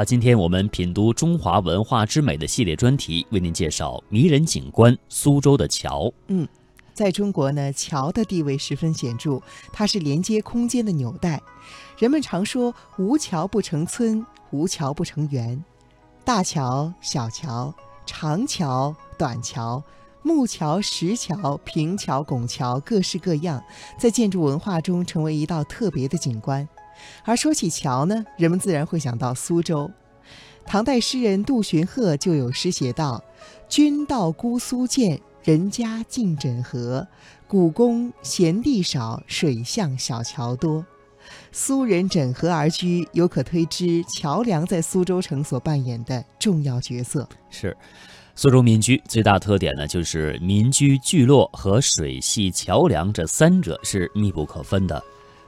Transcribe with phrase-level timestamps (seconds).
[0.00, 6.10] 好，今天我们品读中华文化之美的系列专题，为您介绍迷人景观苏州的桥。
[6.28, 6.48] 嗯，
[6.94, 9.42] 在中国呢，桥的地位十分显著，
[9.74, 11.38] 它是连接空间的纽带。
[11.98, 15.62] 人们常说“无桥不成村，无桥不成园”。
[16.24, 17.74] 大桥、小桥、
[18.06, 19.82] 长桥、短桥、
[20.22, 23.62] 木桥、石桥、平桥、拱桥，各式各样，
[23.98, 26.66] 在建筑文化中成为一道特别的景观。
[27.24, 29.90] 而说起桥呢，人们自然会想到苏州。
[30.66, 33.22] 唐代诗人杜荀鹤就有诗写道
[33.68, 37.06] ：“君到姑苏见，人家尽枕河。
[37.48, 40.84] 古宫闲地少，水巷小桥多。”
[41.52, 47.28] 苏人枕河而居，有可推知桥梁在苏州城所扮演的重要角色。
[47.50, 47.76] 是，
[48.34, 55.02] 苏州民居最大特点呢，就是民居聚落和水系桥梁这三者是密不可分的。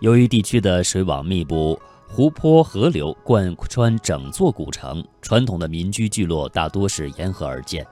[0.00, 7.86] 由于地区的水网密布，湖泊、河流贯穿整座古城，传统的民居聚落大多是沿河而建，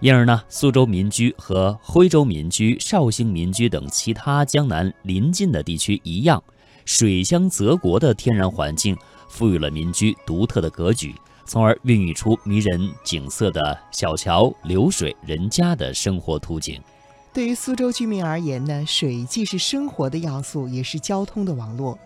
[0.00, 6.42] 因而呢，苏州民居和徽州民居、绍兴民居等其他江南邻近的地区一样，
[6.86, 8.96] 水乡泽国的天然环境
[9.28, 16.80] 赋予了民居独特的格局，从而孕育出迷人景色的小桥流水人家的生活图景。
[17.34, 21.98] 对于苏州居民而言呢，水既是生活的要素，也是交通的网络。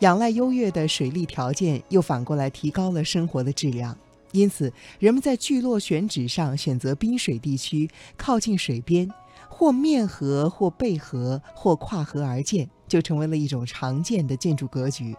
[0.00, 3.96] 仰赖优越的水利条件，又反过来提高了生活的质量。
[4.32, 9.10] 因此，人们在聚落选址上选择滨水地区，靠近水边，
[9.48, 15.16] 或面河，或背河，或跨河而建，就成为了一种常见的建筑格局。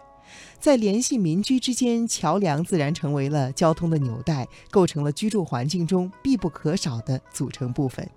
[0.60, 8.08] 在联系民居之间，桥梁自然成为了交通的纽带，构成了居住环境中必不可少的组成部分。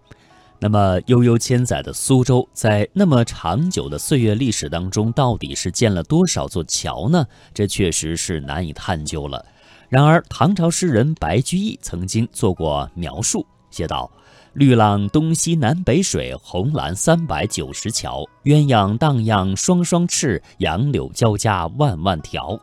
[0.63, 7.27] 那么悠悠千载的苏州，在那么长久的岁月历史当中，到底是建了多少座桥呢？
[7.53, 9.45] 这确实是难以探究了。
[9.89, 14.09] 然而，唐朝诗人白居易曾经做过描述，写道
[14.55, 18.23] ：“绿浪东西南北水，红蓝三百九十桥。
[18.45, 22.57] 鸳鸯荡漾双双翅，杨柳交加万万条。”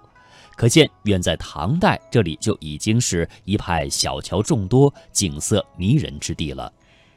[0.56, 6.72] 可见，远在唐代，这里就已经是一派小桥众多、景色迷人之地了。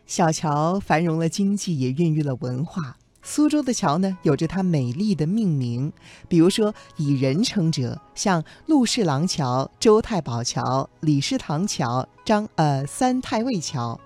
[0.06, 2.98] 小桥繁荣了经济，也孕育了文化。
[3.26, 5.94] 苏州的桥呢，有着它美丽的命名，
[6.28, 13.98] 比如说以人称者，像陆氏廊桥、周太保桥、李氏堂桥、张呃三太尉桥；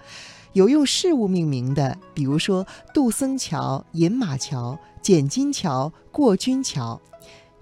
[0.53, 7.01] 有用事物命名的，比如说杜僧桥、饮马桥、剪金桥、过军桥；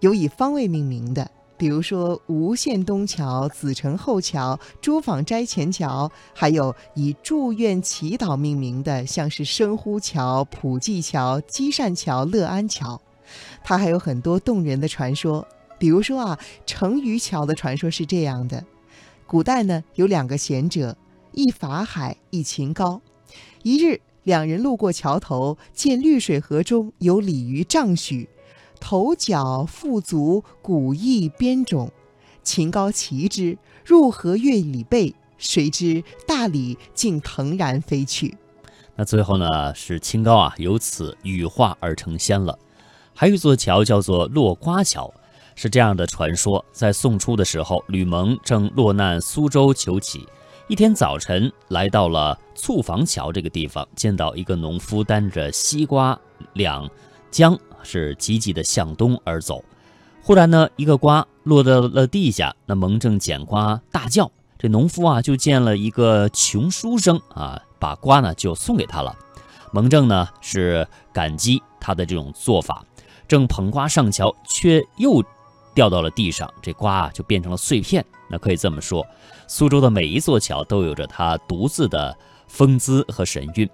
[0.02, 1.32] 有以方位命名的。
[1.58, 13.00] 比如说吴县东桥、子城后桥、朱坊斋前桥，还有以祝愿祈祷命名的，像是深呼桥、普济桥、积善桥、乐安桥。
[13.64, 15.48] 它还有很多动人的传说，
[15.80, 18.64] 比如说啊，成渝桥的传说是这样的：
[19.26, 20.98] 古代呢有两个贤者，
[21.32, 23.02] 一法海，一秦高。
[23.64, 28.30] 一日，两人路过桥头，见绿水河中有鲤鱼丈许。
[28.80, 31.92] 头角腹足，古意边种。
[32.44, 38.38] 秦高骑之，入河越鲤背，谁知大鲤竟腾然飞去。
[38.96, 42.58] 那最后呢，是清高啊，由此羽化而成仙了。
[43.14, 45.12] 还有一座桥叫做落瓜桥，
[45.56, 50.28] 是这样的传说：在宋初的时候，吕蒙正落难苏州求乞，
[50.68, 56.18] 一天早晨来到了醋坊桥这个地方，见到一个农夫担着西瓜
[56.54, 56.90] 两
[57.32, 57.58] 浆。
[57.86, 59.64] 是急急的向东而走，
[60.22, 62.54] 忽然呢，一个瓜落到了地下。
[62.66, 69.16] 那蒙正捡瓜大叫，这农夫啊就见了一个穷书生啊，把瓜呢就送给他了。
[69.72, 72.84] 蒙正呢是感激他的这种做法，
[73.28, 75.24] 正捧瓜上桥，却又
[75.74, 78.04] 掉到了地上，这瓜啊就变成了碎片。
[78.28, 79.06] 那可以这么说，
[79.48, 82.18] 苏州的每一座桥都有着它独自的
[82.48, 83.70] 风姿和神韵。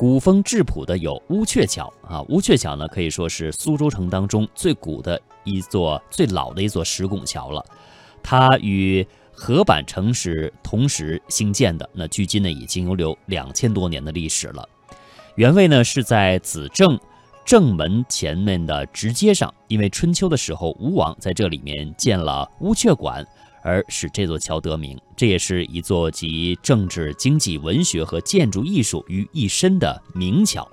[0.00, 7.62] 古风质朴的有乌鹊桥啊，乌鹊桥呢可以说是苏州城当中最古的一座、最老的一座石拱桥了。
[8.22, 14.66] 它与河板城是同时兴建的，那距今呢已经有有两千多年的历史了。
[15.34, 16.98] 原位呢是在子正
[17.44, 23.22] 正门前面的直街上，因为春秋的时候吴王在这里面建了乌鹊馆。
[23.62, 30.68] 而使这座桥得名，这也是一座集政治、经济、文学和建筑艺术于一身的名桥。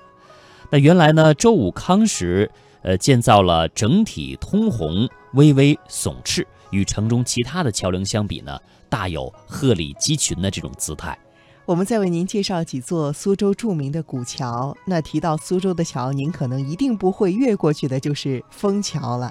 [0.69, 2.49] 那原来呢，周武康时，
[2.81, 11.17] 呃，建造了整体通红、巍巍耸峙，与城中其他的桥梁相比呢，大有鹤立鸡群的这种姿态。
[11.65, 14.73] 我们再为您介绍几座苏州著名的古桥。
[14.85, 19.29] 那提到苏州的桥，您可能一定不会越过去的，就是枫桥了。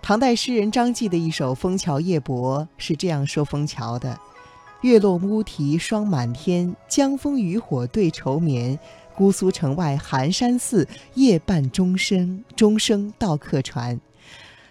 [0.00, 4.18] 唐代诗人张继的一首《枫桥夜泊》是这样说枫桥的
[4.80, 8.78] ：“月落乌啼霜满天，江枫渔火对愁眠。
[9.14, 14.00] 姑苏城外寒山寺，夜半钟声钟声到客船。”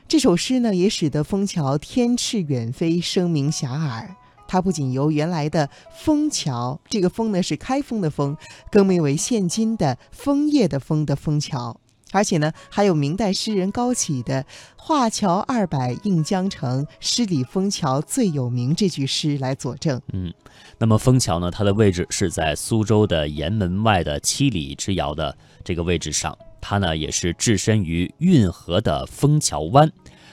[0.08, 4.08] 这首诗呢，也使得枫桥天翅远飞，声名遐迩。
[4.48, 8.38] 它不仅由原来的枫桥，这个枫呢是开封的枫，
[8.72, 11.78] 更名为现今的枫叶的枫的枫桥。
[12.12, 14.45] 而且呢，还有明代诗人高启的
[14.77, 20.01] “画桥二百映江城，诗里枫桥最有名”这句诗来佐证。
[20.13, 20.33] 嗯，
[20.77, 29.92] 那么枫桥呢，它的位置是在苏州的沿门外的七里之遥的这个位置上，它呢也是置身于运河的枫桥湾，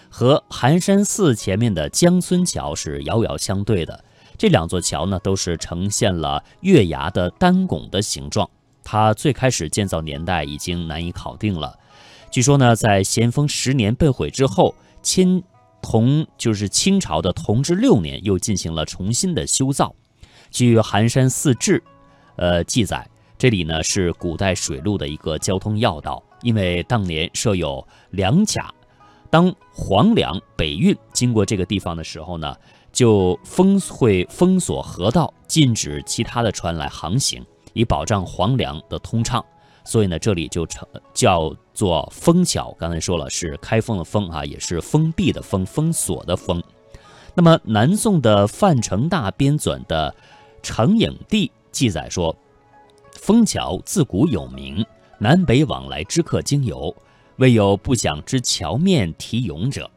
[0.09, 4.05] 和寒山寺前面的江村桥是遥遥相对的。
[4.39, 8.49] 这两座桥呢，都是呈现了月牙的单拱的形状。
[8.85, 11.77] 它最开始建造年代已经难以考定了。
[12.31, 15.43] 据说呢，在咸丰十年被毁之后，清
[15.81, 19.95] 同就是清朝的同治六年又进行了重新的修造。
[20.51, 21.79] 据《寒山寺志》
[22.37, 23.09] 呃记载，
[23.39, 28.73] 这里呢是古代水路的一个交通要道，因为当年设有粮卡，
[29.31, 32.57] 当黄粮北运经过这个地方的时候呢，
[32.93, 37.45] 就封会封锁河道，禁止其他的船来航行。
[37.75, 39.45] 以保障黄粮的通畅，
[39.85, 42.75] 所以呢，这里就成叫做封桥。
[42.79, 46.63] 刚才说了是开封的封啊，也是封闭的封，封锁的封。
[47.35, 50.11] 那么南宋的范成大编纂的
[50.63, 52.35] 《成影帝》记载说，
[53.13, 54.87] 封桥自古有名，
[55.19, 56.95] 南北往来之客经由，
[57.37, 59.91] 未有不想之桥面题咏者。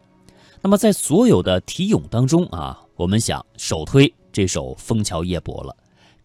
[0.61, 5.75] 那么在所有的题咏当中啊，我们想首推这首《枫桥夜泊》了。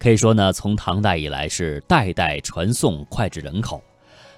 [0.03, 3.81] 可以说呢，从唐代以来是代代传颂，脍炙人口。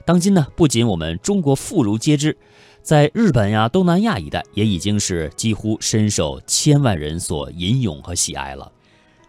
[0.05, 2.37] 当今呢，不仅我们中国妇孺皆知，
[2.83, 8.71] 在日本呀、东南亚一带，也已经是几乎深受千万人所吟咏和喜爱了。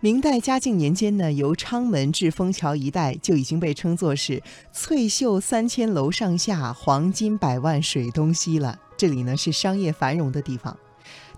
[0.00, 4.42] 明代嘉靖年间呢，由昌门至枫桥一带就已经被称作是
[4.74, 8.78] “翠袖三千楼上下，黄金百万水东西”了。
[8.98, 10.76] 这里呢是商业繁荣的地方。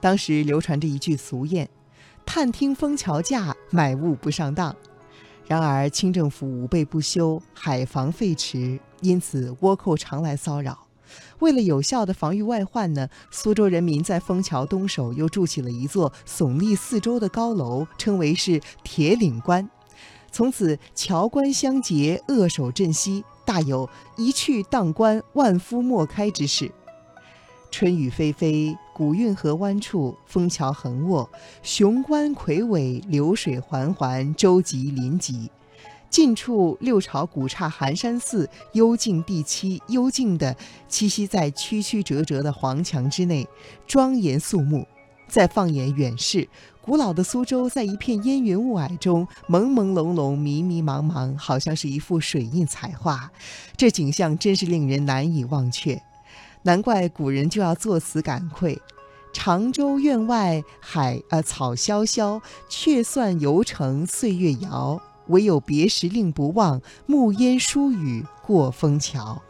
[0.00, 1.68] 当时流传着一句俗谚
[2.26, 4.74] ：“探听枫桥价，买物不上当。”
[5.48, 10.86] 然而，清政府无备不修，海防废弛，因此倭寇常来骚扰。
[11.38, 19.66] 为了有效的防御外患呢，苏州人民在枫桥东首又筑起了一座耸立四周的高楼，称为是铁岭关。
[20.30, 26.70] 从此，桥关相结，扼守镇西，大有一去当关，万夫莫开之势。
[27.70, 31.30] 春雨霏霏，古运河湾处，枫桥横卧，
[31.62, 35.48] 雄关魁伟，流水缓缓，舟楫临集。
[36.10, 40.56] 近处六朝古刹寒山寺，幽静地栖，幽静地
[40.90, 43.46] 栖息在曲曲折折的黄墙之内，
[43.86, 44.84] 庄严肃穆。
[45.28, 46.48] 再放眼远视，
[46.80, 53.30] 古老的苏州在一片烟云雾霭中，朦朦胧胧，迷迷茫茫，好像是一幅水印彩画。
[53.76, 56.02] 这景象真是令人难以忘却。
[56.62, 58.80] 难怪古人就要作词感愧
[59.32, 65.00] ：“常州院外海呃草萧萧，却算游城岁月遥。
[65.28, 69.40] 唯有别时令不忘，暮烟疏雨过枫桥。”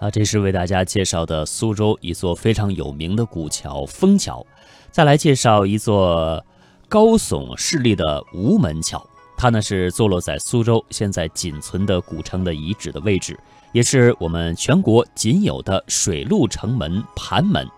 [0.00, 4.44] 啊，这是为大家介绍的苏州一座非常有名的古桥——枫桥。
[4.90, 6.44] 再来介绍一座
[6.88, 9.04] 高耸势立的吴门桥，
[9.36, 13.38] 它呢是坐落在苏州现在仅存的古城的遗址的位置。
[13.74, 17.68] 也是我们全国仅有的水陆城门盘门，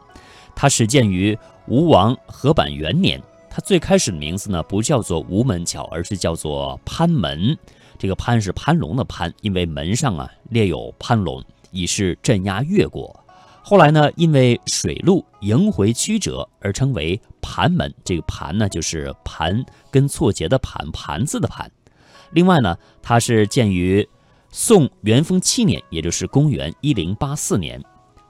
[0.55, 1.37] 它始建于
[1.67, 3.19] 吴王阖板元年。
[3.49, 7.57] 它最开始的名字呢不叫做吴门桥，而是叫做潘门。
[7.99, 13.19] 这个潘是潘龙的潘，因为门上啊列有潘龙，以示镇压越国。
[13.63, 17.91] 后来呢，因为水路迎回曲折而称为盘门。
[18.05, 21.73] 这个盘呢就是盘跟错节的盘，盘子的盘。
[22.33, 24.07] 另外呢，它是建于。
[24.59, 27.79] 宋元丰七年，也就是公元一零八四年，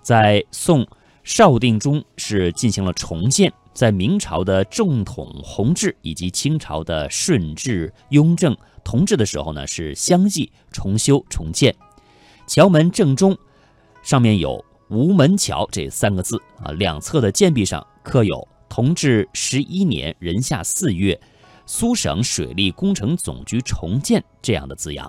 [0.03, 0.85] 在宋
[1.23, 3.51] 绍定中是进行了重建。
[3.73, 11.73] 在明朝的正统弘治以及清朝的顺治、雍正同治的时候呢，是相继重修重建。
[12.49, 13.39] 桥门正中
[14.03, 21.21] 上面有“吴门桥”这三个字啊，两侧的建壁上刻有“同治十一年壬夏四月，
[21.67, 25.09] 苏省水利工程总局重建”这样的字样。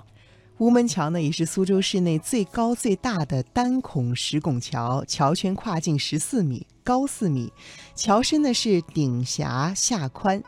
[0.58, 7.52] 吴门桥呢，也是苏州市内最高最大的单孔石拱桥，桥圈跨径十四米，高四米，
[7.94, 10.42] 桥身呢是顶狭下宽，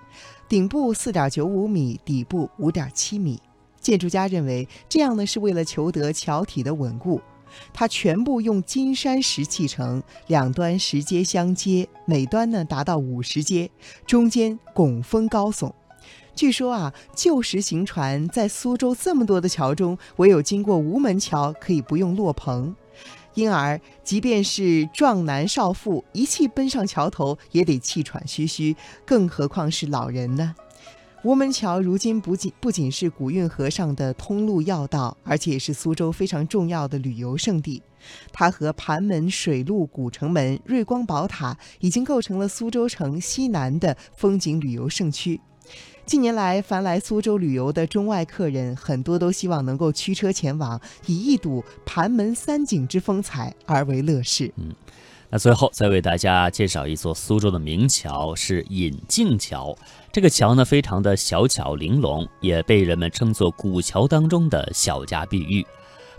[0.48, 3.40] 顶部四点九五米，底部五点七米。
[3.80, 7.20] 建筑家认为，这样呢是为了求得桥体的稳固。
[7.72, 13.70] 它全部用金山石砌成，两端石阶相接，每端呢达到五十阶，
[14.06, 15.72] 中间拱峰高耸。
[16.40, 22.74] 据说啊，旧时行船在苏州这么多的桥中，唯有经过吴门桥可以不用落棚，
[23.34, 30.54] 因而即便是壮男少妇一气奔上桥头，也得气喘吁吁，更何况是老人呢？
[31.24, 37.82] 吴门桥如今不仅不仅是古运河上的通路要道，而且也是苏州非常重要的旅游胜地。
[38.32, 45.38] 它和盘门水陆古城门、瑞光宝塔已经构成了苏州城西南的风景旅游胜区。
[46.10, 54.52] 近年来，凡来苏州旅游的中外客人，很多都希望能够驱车前往，以一睹盘门三景之风采而为乐事。
[54.56, 54.74] 嗯，
[55.28, 59.78] 那最后再为大家介绍一座苏州的名桥，是引径桥。
[60.10, 65.64] 这个桥呢，非常的小巧玲珑，也被人们称作古桥当中的小家碧玉。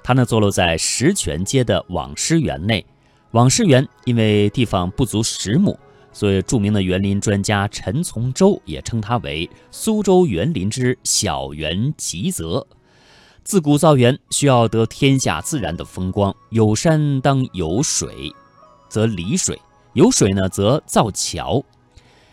[0.02, 2.86] 它呢，坐落在石泉街的网师园内。
[3.32, 5.78] 网师园因为地方不足十亩。
[6.14, 12.66] 所以，著名的园林专家陈从周也称它为苏州园林之小园吉泽。
[13.44, 18.32] 自古造园需要得天下自然的风光，有山当有水，
[18.88, 19.56] 则理水；
[19.94, 21.64] 有水呢，则造桥。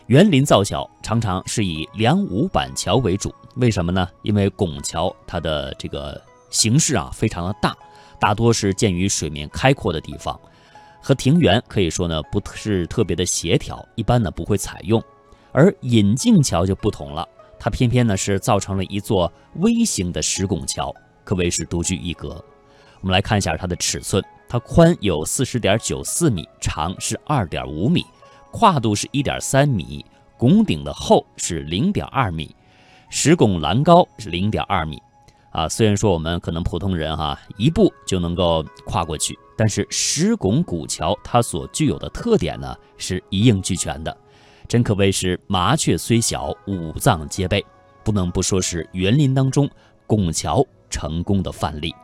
[0.06, 4.08] 园林造桥常常是以梁五板桥为主，为什么呢？
[4.22, 6.20] 因为拱桥它的这个
[6.50, 7.76] 形式啊非常的大，
[8.18, 10.38] 大多是建于水面开阔的地方。
[11.00, 15.02] 和庭园可以说呢不是特别的协调，一般呢不会采用，
[15.52, 17.26] 而引径桥就不同了，
[17.58, 22.44] 它偏偏呢是造成了一座微型的石拱桥，可谓是独具一格。
[23.00, 28.04] 我们来看一下它的尺寸，它宽有四十点九四米，长是二点五米，
[28.50, 30.04] 跨度是一点三米，
[30.36, 32.54] 拱顶的厚是零点二米，
[33.08, 35.00] 石拱栏高是零点二米。
[35.50, 44.16] 啊，虽然说我们可能普通人哈一步就能够跨过去，但是石拱古桥它所具有的特点呢，是一应俱全的，
[44.68, 47.64] 真可谓是麻雀虽小，五脏皆备，
[48.04, 49.68] 不能不说是园林当中
[50.06, 51.94] 拱桥成功的范例。